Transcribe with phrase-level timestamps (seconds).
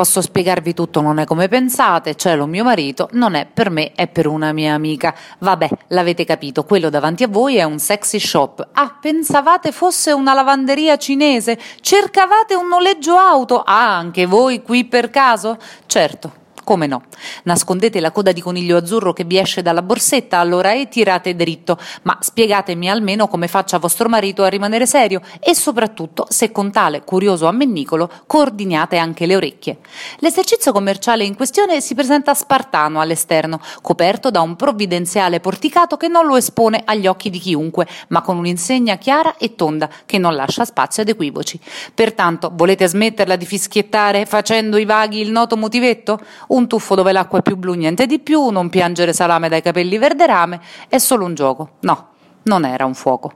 [0.00, 4.08] posso spiegarvi tutto, non è come pensate, cielo mio marito, non è per me, è
[4.08, 5.14] per una mia amica.
[5.40, 8.66] Vabbè, l'avete capito, quello davanti a voi è un sexy shop.
[8.72, 11.58] Ah, pensavate fosse una lavanderia cinese?
[11.82, 13.60] Cercavate un noleggio auto?
[13.60, 15.58] Ah, anche voi qui per caso?
[15.84, 16.32] Certo,
[16.70, 17.02] come no?
[17.42, 21.76] Nascondete la coda di coniglio azzurro che vi esce dalla borsetta, allora e tirate dritto,
[22.02, 27.02] ma spiegatemi almeno come faccia vostro marito a rimanere serio e soprattutto se con tale
[27.02, 29.78] curioso ammennicolo coordiniate anche le orecchie.
[30.18, 36.24] L'esercizio commerciale in questione si presenta spartano all'esterno, coperto da un provvidenziale porticato che non
[36.24, 40.64] lo espone agli occhi di chiunque, ma con un'insegna chiara e tonda che non lascia
[40.64, 41.58] spazio ad equivoci.
[41.92, 46.20] Pertanto, volete smetterla di fischiettare facendo i vaghi il noto motivetto?
[46.48, 49.62] Un un tuffo dove l'acqua è più blu, niente di più, non piangere salame dai
[49.62, 51.70] capelli verde rame, è solo un gioco.
[51.80, 52.10] No,
[52.44, 53.32] non era un fuoco.